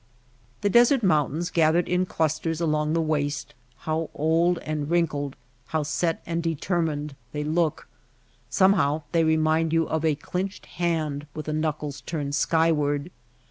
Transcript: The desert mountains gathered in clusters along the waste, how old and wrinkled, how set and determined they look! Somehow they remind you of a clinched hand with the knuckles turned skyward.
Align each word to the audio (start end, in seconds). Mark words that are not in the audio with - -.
The 0.61 0.69
desert 0.71 1.03
mountains 1.03 1.51
gathered 1.51 1.87
in 1.87 2.07
clusters 2.07 2.59
along 2.59 2.93
the 2.93 3.01
waste, 3.01 3.53
how 3.85 4.09
old 4.15 4.57
and 4.65 4.89
wrinkled, 4.89 5.35
how 5.67 5.83
set 5.83 6.23
and 6.25 6.41
determined 6.41 7.15
they 7.33 7.43
look! 7.43 7.87
Somehow 8.49 9.03
they 9.11 9.23
remind 9.23 9.73
you 9.73 9.87
of 9.87 10.03
a 10.03 10.15
clinched 10.15 10.65
hand 10.65 11.27
with 11.35 11.45
the 11.45 11.53
knuckles 11.53 12.01
turned 12.01 12.33
skyward. 12.33 13.11